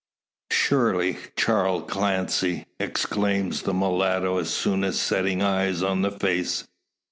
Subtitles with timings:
[0.49, 6.67] "Surely Charl Clancy!" exclaims the mulatto as soon as setting eyes on the face.